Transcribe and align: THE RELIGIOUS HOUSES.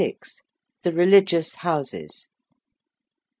THE 0.81 0.91
RELIGIOUS 0.91 1.57
HOUSES. 1.57 2.29